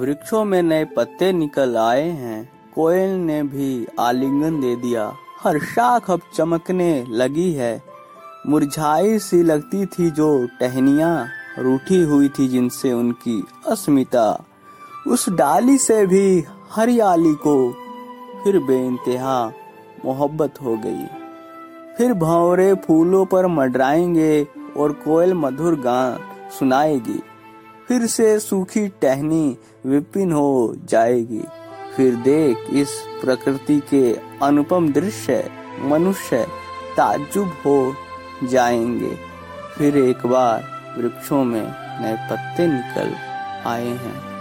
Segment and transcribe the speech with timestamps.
[0.00, 6.10] वृक्षों में नए पत्ते निकल आए हैं। कोयल ने भी आलिंगन दे दिया। हर शाख
[6.10, 7.82] अब चमकने लगी है।
[8.46, 11.28] मुरझाई सी लगती थी जो टहनिया
[11.58, 14.44] रूठी हुई थी जिनसे उनकी अस्मिता।
[15.08, 17.72] उस डाली से भी हरियाली को
[18.44, 19.52] फिर बेइंतहा
[20.04, 21.06] मोहब्बत हो गई।
[21.98, 26.18] फिर भंवरे फूलों पर मडराएँगे और कोयल मधुर गान
[26.50, 27.22] सुनाएगी।
[27.88, 31.44] फिर से सूखी टहनी विपिन हो जाएगी।
[31.96, 32.90] फिर देख, इस
[33.24, 36.46] प्रकृति के अनुपम दृश्य, मनुष्य
[36.96, 37.94] ताजुब हो
[38.44, 39.18] जाएँगे।
[39.78, 40.64] फिर एक बार
[40.98, 43.14] वृक्षों में नए पत्ते निकल
[43.66, 44.33] आए हैं।